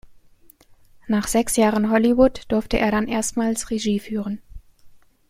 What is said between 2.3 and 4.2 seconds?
durfte er dann erstmals Regie